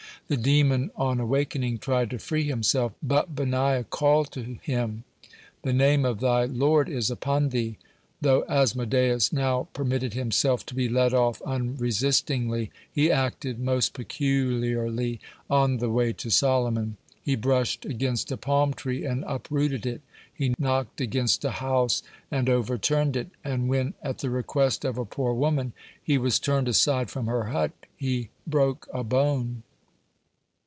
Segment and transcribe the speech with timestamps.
[0.27, 5.03] The demon, on awakening, tried to free himself, but Benaiah called to him:
[5.63, 7.77] "The Name of thy Lord is upon thee."
[8.21, 15.19] Though Asmodeus now permitted himself to be led off unresistingly, he acted most peculiarly
[15.49, 16.95] on the way to Solomon.
[17.21, 19.99] He brushed against a palm tree and uprooted it;
[20.33, 25.03] he knocked against a house and overturned it; and when, at the request of a
[25.03, 29.63] poor woman, he was turned aside from her hut, he broke a bone.